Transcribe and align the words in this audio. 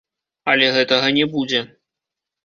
Але 0.53 0.69
гэтага 0.77 1.11
не 1.17 1.25
будзе. 1.33 1.61